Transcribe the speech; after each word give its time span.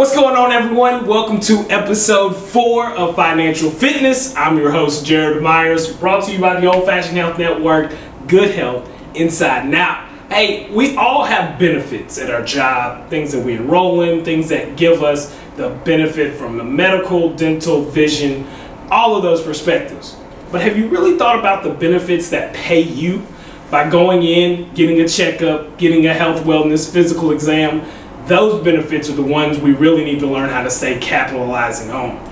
What's 0.00 0.14
going 0.14 0.34
on, 0.34 0.50
everyone? 0.50 1.06
Welcome 1.06 1.40
to 1.40 1.58
episode 1.68 2.32
four 2.32 2.86
of 2.86 3.14
Financial 3.16 3.70
Fitness. 3.70 4.34
I'm 4.34 4.56
your 4.56 4.70
host, 4.70 5.04
Jared 5.04 5.42
Myers, 5.42 5.94
brought 5.94 6.24
to 6.24 6.32
you 6.32 6.40
by 6.40 6.58
the 6.58 6.72
Old 6.72 6.86
Fashioned 6.86 7.18
Health 7.18 7.38
Network, 7.38 7.92
Good 8.26 8.54
Health 8.54 8.90
Inside 9.14 9.68
Now. 9.68 10.08
Hey, 10.30 10.70
we 10.70 10.96
all 10.96 11.24
have 11.24 11.58
benefits 11.58 12.16
at 12.16 12.30
our 12.30 12.42
job, 12.42 13.10
things 13.10 13.32
that 13.32 13.44
we 13.44 13.52
enroll 13.52 14.00
in, 14.00 14.24
things 14.24 14.48
that 14.48 14.78
give 14.78 15.02
us 15.02 15.38
the 15.56 15.68
benefit 15.84 16.32
from 16.32 16.56
the 16.56 16.64
medical, 16.64 17.36
dental, 17.36 17.84
vision, 17.84 18.46
all 18.90 19.16
of 19.16 19.22
those 19.22 19.42
perspectives. 19.42 20.16
But 20.50 20.62
have 20.62 20.78
you 20.78 20.88
really 20.88 21.18
thought 21.18 21.38
about 21.38 21.62
the 21.62 21.74
benefits 21.74 22.30
that 22.30 22.54
pay 22.54 22.80
you 22.80 23.26
by 23.70 23.90
going 23.90 24.22
in, 24.22 24.72
getting 24.72 24.98
a 25.02 25.06
checkup, 25.06 25.76
getting 25.76 26.06
a 26.06 26.14
health, 26.14 26.44
wellness, 26.44 26.90
physical 26.90 27.32
exam? 27.32 27.86
Those 28.26 28.62
benefits 28.62 29.08
are 29.08 29.14
the 29.14 29.22
ones 29.22 29.58
we 29.58 29.72
really 29.72 30.04
need 30.04 30.20
to 30.20 30.26
learn 30.26 30.48
how 30.50 30.62
to 30.62 30.70
stay 30.70 30.98
capitalizing 30.98 31.90
on. 31.90 32.26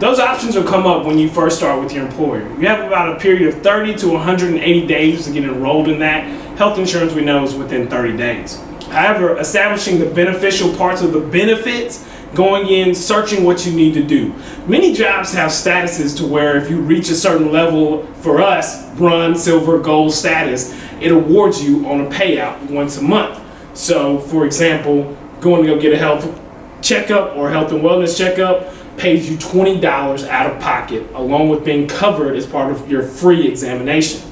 Those 0.00 0.18
options 0.18 0.56
will 0.56 0.64
come 0.64 0.86
up 0.86 1.06
when 1.06 1.18
you 1.18 1.28
first 1.28 1.58
start 1.58 1.82
with 1.82 1.92
your 1.92 2.06
employer. 2.06 2.42
You 2.58 2.66
have 2.66 2.84
about 2.84 3.16
a 3.16 3.20
period 3.20 3.54
of 3.54 3.62
30 3.62 3.94
to 3.96 4.08
180 4.08 4.86
days 4.86 5.24
to 5.24 5.32
get 5.32 5.44
enrolled 5.44 5.88
in 5.88 6.00
that. 6.00 6.24
Health 6.58 6.78
insurance, 6.78 7.14
we 7.14 7.24
know, 7.24 7.44
is 7.44 7.54
within 7.54 7.88
30 7.88 8.16
days. 8.16 8.60
However, 8.88 9.38
establishing 9.38 9.98
the 9.98 10.06
beneficial 10.06 10.74
parts 10.76 11.00
of 11.00 11.12
the 11.12 11.20
benefits, 11.20 12.06
going 12.34 12.66
in, 12.66 12.94
searching 12.94 13.44
what 13.44 13.64
you 13.64 13.72
need 13.72 13.94
to 13.94 14.02
do. 14.02 14.34
Many 14.66 14.92
jobs 14.92 15.32
have 15.32 15.50
statuses 15.50 16.16
to 16.18 16.26
where 16.26 16.56
if 16.56 16.68
you 16.68 16.80
reach 16.80 17.08
a 17.10 17.14
certain 17.14 17.52
level, 17.52 18.04
for 18.16 18.40
us, 18.40 18.92
bronze, 18.96 19.42
silver, 19.42 19.78
gold 19.78 20.12
status, 20.12 20.74
it 21.00 21.12
awards 21.12 21.62
you 21.62 21.86
on 21.86 22.00
a 22.00 22.10
payout 22.10 22.70
once 22.70 22.98
a 22.98 23.02
month. 23.02 23.40
So, 23.74 24.18
for 24.18 24.44
example, 24.44 25.16
going 25.44 25.62
to 25.62 25.74
go 25.74 25.80
get 25.80 25.92
a 25.92 25.98
health 25.98 26.40
checkup 26.80 27.36
or 27.36 27.50
health 27.50 27.70
and 27.70 27.82
wellness 27.82 28.16
checkup 28.16 28.74
pays 28.96 29.30
you 29.30 29.36
$20 29.36 30.28
out 30.28 30.50
of 30.50 30.60
pocket 30.60 31.06
along 31.14 31.50
with 31.50 31.64
being 31.64 31.86
covered 31.86 32.34
as 32.34 32.46
part 32.46 32.72
of 32.72 32.90
your 32.90 33.02
free 33.02 33.46
examination. 33.46 34.22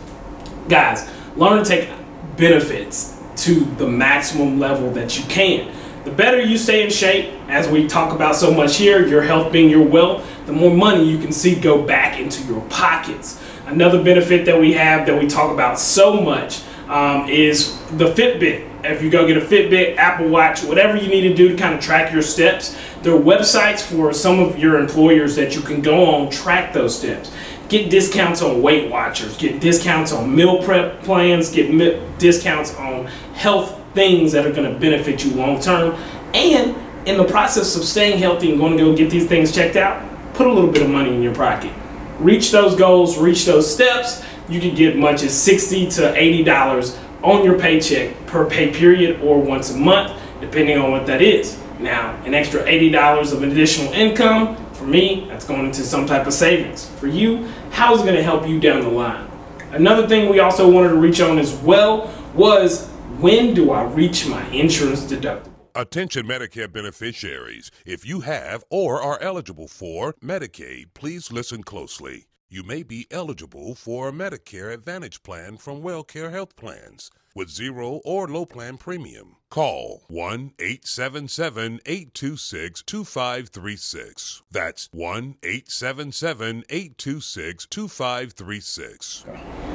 Guys, 0.69 1.09
learn 1.37 1.63
to 1.63 1.69
take 1.69 1.89
benefits 2.37 3.21
to 3.37 3.65
the 3.77 3.87
maximum 3.87 4.59
level 4.59 4.91
that 4.93 5.19
you 5.19 5.25
can. 5.27 5.75
The 6.05 6.11
better 6.11 6.41
you 6.41 6.57
stay 6.57 6.85
in 6.85 6.91
shape, 6.91 7.33
as 7.49 7.69
we 7.69 7.87
talk 7.87 8.15
about 8.15 8.35
so 8.35 8.53
much 8.53 8.77
here, 8.77 9.07
your 9.07 9.23
health 9.23 9.53
being 9.53 9.69
your 9.69 9.87
wealth, 9.87 10.27
the 10.47 10.53
more 10.53 10.75
money 10.75 11.05
you 11.05 11.19
can 11.19 11.31
see 11.31 11.55
go 11.55 11.83
back 11.83 12.19
into 12.19 12.43
your 12.45 12.61
pockets. 12.63 13.41
Another 13.67 14.03
benefit 14.03 14.47
that 14.47 14.59
we 14.59 14.73
have 14.73 15.07
that 15.07 15.21
we 15.21 15.29
talk 15.29 15.53
about 15.53 15.79
so 15.79 16.21
much 16.21 16.63
um, 16.89 17.29
is 17.29 17.79
the 17.93 18.07
Fitbit 18.07 18.72
if 18.85 19.03
you 19.03 19.11
go 19.11 19.27
get 19.27 19.37
a 19.37 19.41
Fitbit, 19.41 19.97
Apple 19.97 20.29
Watch, 20.29 20.63
whatever 20.65 20.97
you 20.97 21.09
need 21.09 21.23
to 21.23 21.35
do 21.35 21.49
to 21.49 21.57
kind 21.57 21.75
of 21.75 21.81
track 21.81 22.13
your 22.13 22.23
steps, 22.23 22.77
there 23.03 23.15
are 23.15 23.21
websites 23.21 23.81
for 23.81 24.13
some 24.13 24.41
of 24.41 24.59
your 24.59 24.79
employers 24.79 25.37
that 25.37 25.55
you 25.55 25.61
can 25.61 25.81
go 25.81 26.05
on, 26.07 26.31
track 26.31 26.73
those 26.73 26.99
steps. 26.99 27.33
Get 27.69 27.91
discounts 27.91 28.43
on 28.43 28.61
Weight 28.61 28.91
Watchers, 28.91 29.37
get 29.37 29.61
discounts 29.61 30.13
on 30.13 30.35
meal 30.35 30.63
prep 30.63 31.03
plans, 31.03 31.51
get 31.51 31.73
mi- 31.73 32.01
discounts 32.19 32.75
on 32.77 33.07
health 33.35 33.79
things 33.95 34.33
that 34.33 34.47
are 34.47 34.53
going 34.53 34.71
to 34.73 34.79
benefit 34.79 35.25
you 35.25 35.33
long 35.35 35.61
term. 35.61 35.95
And 36.35 36.77
in 37.07 37.17
the 37.17 37.25
process 37.25 37.77
of 37.77 37.85
staying 37.85 38.19
healthy 38.19 38.51
and 38.51 38.59
going 38.59 38.77
to 38.77 38.85
go 38.85 38.97
get 38.97 39.11
these 39.11 39.27
things 39.27 39.55
checked 39.55 39.77
out, 39.77 40.03
put 40.35 40.47
a 40.47 40.53
little 40.53 40.71
bit 40.71 40.83
of 40.83 40.91
money 40.91 41.15
in 41.15 41.23
your 41.23 41.35
pocket. 41.35 41.73
Reach 42.19 42.51
those 42.51 42.77
goals, 42.77 43.19
reach 43.19 43.45
those 43.47 43.73
steps. 43.73 44.25
You 44.48 44.61
can 44.61 44.75
get 44.75 44.97
much 44.97 45.23
as 45.23 45.41
60 45.41 45.91
to 45.91 46.13
$80 46.13 46.98
on 47.23 47.45
your 47.45 47.59
paycheck 47.59 48.15
per 48.27 48.49
pay 48.49 48.73
period 48.73 49.21
or 49.21 49.41
once 49.41 49.71
a 49.71 49.77
month, 49.77 50.21
depending 50.41 50.79
on 50.79 50.91
what 50.91 51.07
that 51.07 51.23
is. 51.23 51.59
Now, 51.79 52.15
an 52.25 52.35
extra 52.35 52.63
$80 52.63 53.33
of 53.33 53.43
additional 53.43 53.93
income, 53.93 54.57
for 54.73 54.85
me, 54.85 55.27
that's 55.29 55.45
going 55.45 55.67
into 55.67 55.83
some 55.83 56.07
type 56.07 56.27
of 56.27 56.33
savings. 56.33 56.89
For 56.99 57.07
you, 57.07 57.49
how 57.71 57.95
is 57.95 58.03
it 58.03 58.05
going 58.05 58.17
to 58.17 58.23
help 58.23 58.49
you 58.49 58.61
down 58.61 58.83
the 58.83 58.89
line? 58.89 59.29
Another 59.73 60.07
thing 60.07 60.29
we 60.29 60.39
also 60.39 60.71
wanted 60.71 60.91
to 60.91 60.97
reach 60.97 61.21
on 61.21 61.39
as 61.39 61.55
well 61.57 62.13
was 62.35 62.89
when 63.19 63.55
do 63.55 63.73
I 63.73 63.85
reach 63.85 64.27
my 64.27 64.47
insurance 64.51 65.03
deductible? 65.05 65.49
Attention 65.75 66.27
Medicare 66.27 66.71
beneficiaries. 66.71 67.71
If 67.87 68.07
you 68.07 68.21
have 68.21 68.63
or 68.69 69.01
are 69.01 69.21
eligible 69.23 69.69
for 69.69 70.13
Medicaid, 70.23 70.93
please 70.93 71.33
listen 71.33 71.63
closely 71.63 72.27
you 72.52 72.63
may 72.63 72.83
be 72.83 73.07
eligible 73.11 73.74
for 73.74 74.08
a 74.08 74.13
Medicare 74.13 74.74
Advantage 74.74 75.23
plan 75.23 75.57
from 75.57 75.80
WellCare 75.80 76.30
Health 76.30 76.55
Plans 76.55 77.11
with 77.35 77.48
zero 77.48 78.02
or 78.05 78.29
low 78.29 78.45
plan 78.45 78.77
premium. 78.77 79.36
Call 79.48 80.02
1 80.08 80.52
877 80.58 81.80
826 81.86 82.83
2536. 82.83 84.42
That's 84.51 84.91
1 84.92 85.36
877 85.42 86.64
826 86.68 87.67
2536. 87.67 89.24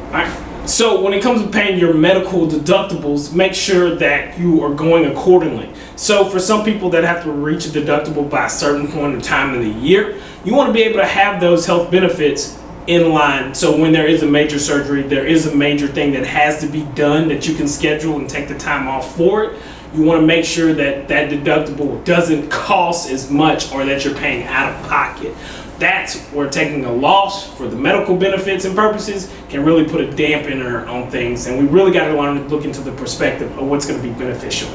Alright, 0.07 0.69
so 0.69 1.01
when 1.01 1.13
it 1.13 1.23
comes 1.23 1.41
to 1.41 1.49
paying 1.49 1.79
your 1.79 1.95
medical 1.95 2.47
deductibles, 2.47 3.33
make 3.33 3.55
sure 3.55 3.95
that 3.95 4.37
you 4.37 4.61
are 4.63 4.73
going 4.73 5.05
accordingly. 5.05 5.73
So 5.95 6.25
for 6.25 6.39
some 6.39 6.63
people 6.63 6.91
that 6.91 7.03
have 7.03 7.23
to 7.23 7.31
reach 7.31 7.65
a 7.65 7.69
deductible 7.69 8.29
by 8.29 8.45
a 8.45 8.49
certain 8.49 8.87
point 8.87 9.15
in 9.15 9.21
time 9.21 9.55
in 9.55 9.61
the 9.61 9.79
year, 9.79 10.21
you 10.45 10.53
want 10.53 10.69
to 10.69 10.73
be 10.73 10.83
able 10.83 10.99
to 10.99 11.05
have 11.05 11.41
those 11.41 11.65
health 11.65 11.89
benefits 11.89 12.57
in 12.87 13.11
line. 13.11 13.53
So 13.53 13.77
when 13.77 13.91
there 13.91 14.07
is 14.07 14.23
a 14.23 14.25
major 14.25 14.57
surgery, 14.57 15.03
there 15.03 15.27
is 15.27 15.45
a 15.45 15.55
major 15.55 15.87
thing 15.87 16.13
that 16.13 16.25
has 16.25 16.59
to 16.61 16.67
be 16.67 16.83
done 16.95 17.27
that 17.27 17.47
you 17.47 17.53
can 17.53 17.67
schedule 17.67 18.17
and 18.17 18.29
take 18.29 18.47
the 18.47 18.57
time 18.57 18.87
off 18.87 19.15
for 19.15 19.43
it. 19.43 19.61
You 19.93 20.03
want 20.03 20.21
to 20.21 20.25
make 20.25 20.45
sure 20.45 20.73
that 20.73 21.07
that 21.07 21.29
deductible 21.29 22.03
doesn't 22.05 22.49
cost 22.49 23.09
as 23.09 23.29
much 23.29 23.71
or 23.71 23.85
that 23.85 24.03
you're 24.03 24.15
paying 24.15 24.45
out 24.47 24.73
of 24.73 24.89
pocket. 24.89 25.35
That's 25.79 26.19
where 26.27 26.49
taking 26.49 26.85
a 26.85 26.91
loss 26.91 27.55
for 27.55 27.67
the 27.67 27.75
medical 27.75 28.17
benefits 28.17 28.65
and 28.65 28.75
purposes 28.75 29.31
can 29.49 29.63
really 29.63 29.85
put 29.87 30.01
a 30.01 30.07
dampener 30.07 30.87
on 30.87 31.11
things. 31.11 31.45
And 31.45 31.59
we 31.59 31.67
really 31.67 31.91
got 31.91 32.07
to 32.07 32.17
learn 32.17 32.35
to 32.35 32.43
look 32.47 32.65
into 32.65 32.81
the 32.81 32.91
perspective 32.93 33.55
of 33.57 33.67
what's 33.67 33.85
going 33.85 34.01
to 34.01 34.07
be 34.07 34.13
beneficial. 34.13 34.69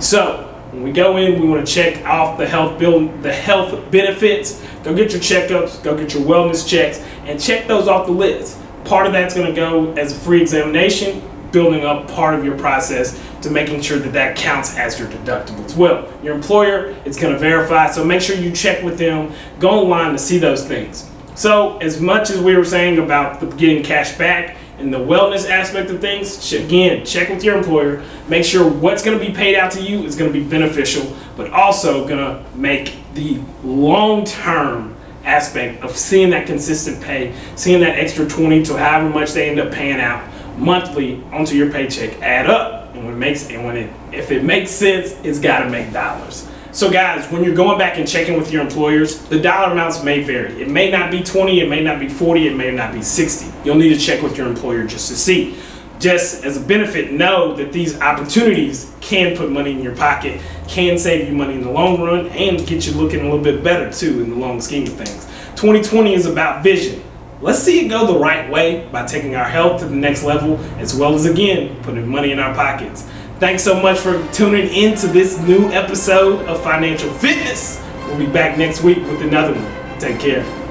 So 0.00 0.53
when 0.74 0.82
we 0.82 0.90
go 0.90 1.18
in, 1.18 1.40
we 1.40 1.46
want 1.46 1.64
to 1.64 1.72
check 1.72 2.04
off 2.04 2.36
the 2.36 2.48
health 2.48 2.80
bill, 2.80 3.06
the 3.18 3.32
health 3.32 3.92
benefits. 3.92 4.60
Go 4.82 4.92
get 4.92 5.12
your 5.12 5.20
checkups, 5.20 5.80
go 5.84 5.96
get 5.96 6.12
your 6.12 6.24
wellness 6.24 6.68
checks, 6.68 6.98
and 7.26 7.40
check 7.40 7.68
those 7.68 7.86
off 7.86 8.06
the 8.06 8.12
list. 8.12 8.58
Part 8.84 9.06
of 9.06 9.12
that's 9.12 9.36
going 9.36 9.46
to 9.46 9.52
go 9.54 9.92
as 9.92 10.10
a 10.10 10.16
free 10.16 10.42
examination, 10.42 11.22
building 11.52 11.84
up 11.84 12.10
part 12.10 12.34
of 12.34 12.44
your 12.44 12.58
process 12.58 13.22
to 13.42 13.50
making 13.50 13.82
sure 13.82 14.00
that 14.00 14.12
that 14.14 14.36
counts 14.36 14.76
as 14.76 14.98
your 14.98 15.06
deductible 15.08 15.64
as 15.64 15.76
well. 15.76 16.12
Your 16.24 16.34
employer 16.34 16.96
is 17.04 17.16
going 17.16 17.32
to 17.32 17.38
verify, 17.38 17.88
so 17.88 18.04
make 18.04 18.20
sure 18.20 18.34
you 18.34 18.50
check 18.50 18.82
with 18.82 18.98
them. 18.98 19.32
Go 19.60 19.70
online 19.70 20.10
to 20.10 20.18
see 20.18 20.38
those 20.38 20.66
things. 20.66 21.08
So, 21.36 21.78
as 21.78 22.00
much 22.00 22.30
as 22.30 22.40
we 22.40 22.56
were 22.56 22.64
saying 22.64 22.98
about 22.98 23.38
the 23.38 23.46
getting 23.46 23.84
cash 23.84 24.18
back, 24.18 24.56
in 24.78 24.90
the 24.90 24.98
wellness 24.98 25.48
aspect 25.48 25.90
of 25.90 26.00
things, 26.00 26.52
again, 26.52 27.04
check 27.04 27.28
with 27.28 27.44
your 27.44 27.56
employer. 27.56 28.04
Make 28.28 28.44
sure 28.44 28.68
what's 28.68 29.04
going 29.04 29.18
to 29.18 29.24
be 29.24 29.32
paid 29.32 29.56
out 29.56 29.70
to 29.72 29.82
you 29.82 30.04
is 30.04 30.16
going 30.16 30.32
to 30.32 30.38
be 30.38 30.44
beneficial, 30.44 31.16
but 31.36 31.50
also 31.50 32.06
going 32.06 32.18
to 32.18 32.44
make 32.56 32.96
the 33.14 33.40
long 33.62 34.24
term 34.24 34.96
aspect 35.24 35.82
of 35.82 35.96
seeing 35.96 36.30
that 36.30 36.46
consistent 36.46 37.02
pay, 37.02 37.34
seeing 37.56 37.80
that 37.80 37.98
extra 37.98 38.28
20 38.28 38.62
to 38.64 38.76
however 38.76 39.08
much 39.08 39.32
they 39.32 39.48
end 39.48 39.58
up 39.58 39.72
paying 39.72 40.00
out 40.00 40.22
monthly 40.58 41.22
onto 41.32 41.56
your 41.56 41.70
paycheck 41.70 42.20
add 42.20 42.48
up. 42.48 42.94
And 42.94 43.04
when 43.04 43.14
it 43.14 43.18
makes 43.18 43.48
and 43.50 43.64
when 43.64 43.76
it 43.76 43.90
if 44.12 44.30
it 44.30 44.44
makes 44.44 44.70
sense, 44.70 45.12
it's 45.24 45.38
got 45.38 45.60
to 45.60 45.70
make 45.70 45.92
dollars. 45.92 46.48
So, 46.74 46.90
guys, 46.90 47.30
when 47.30 47.44
you're 47.44 47.54
going 47.54 47.78
back 47.78 47.98
and 47.98 48.08
checking 48.08 48.36
with 48.36 48.50
your 48.50 48.60
employers, 48.60 49.20
the 49.26 49.40
dollar 49.40 49.70
amounts 49.70 50.02
may 50.02 50.24
vary. 50.24 50.60
It 50.60 50.68
may 50.68 50.90
not 50.90 51.12
be 51.12 51.22
20, 51.22 51.60
it 51.60 51.68
may 51.68 51.80
not 51.80 52.00
be 52.00 52.08
40, 52.08 52.48
it 52.48 52.56
may 52.56 52.72
not 52.72 52.92
be 52.92 53.00
60. 53.00 53.46
You'll 53.64 53.76
need 53.76 53.90
to 53.90 53.96
check 53.96 54.24
with 54.24 54.36
your 54.36 54.48
employer 54.48 54.84
just 54.84 55.08
to 55.10 55.14
see. 55.14 55.56
Just 56.00 56.44
as 56.44 56.56
a 56.56 56.60
benefit, 56.60 57.12
know 57.12 57.54
that 57.54 57.72
these 57.72 58.00
opportunities 58.00 58.92
can 59.00 59.36
put 59.36 59.52
money 59.52 59.70
in 59.70 59.84
your 59.84 59.94
pocket, 59.94 60.40
can 60.66 60.98
save 60.98 61.28
you 61.28 61.34
money 61.36 61.54
in 61.54 61.62
the 61.62 61.70
long 61.70 62.02
run, 62.02 62.26
and 62.30 62.66
get 62.66 62.84
you 62.88 62.92
looking 62.94 63.20
a 63.20 63.22
little 63.22 63.38
bit 63.38 63.62
better 63.62 63.92
too 63.92 64.20
in 64.20 64.30
the 64.30 64.36
long 64.36 64.60
scheme 64.60 64.82
of 64.82 64.94
things. 64.94 65.26
2020 65.54 66.12
is 66.12 66.26
about 66.26 66.64
vision. 66.64 67.04
Let's 67.40 67.60
see 67.60 67.86
it 67.86 67.88
go 67.88 68.04
the 68.04 68.18
right 68.18 68.50
way 68.50 68.88
by 68.90 69.06
taking 69.06 69.36
our 69.36 69.44
health 69.44 69.80
to 69.82 69.86
the 69.86 69.94
next 69.94 70.24
level, 70.24 70.58
as 70.78 70.92
well 70.92 71.14
as 71.14 71.24
again 71.24 71.80
putting 71.84 72.08
money 72.08 72.32
in 72.32 72.40
our 72.40 72.52
pockets. 72.52 73.08
Thanks 73.40 73.64
so 73.64 73.80
much 73.80 73.98
for 73.98 74.24
tuning 74.32 74.68
in 74.72 74.96
to 74.98 75.08
this 75.08 75.38
new 75.40 75.68
episode 75.72 76.46
of 76.46 76.62
Financial 76.62 77.10
Fitness. 77.14 77.82
We'll 78.06 78.18
be 78.18 78.26
back 78.26 78.56
next 78.56 78.82
week 78.82 78.98
with 78.98 79.22
another 79.22 79.54
one. 79.54 79.98
Take 79.98 80.20
care. 80.20 80.63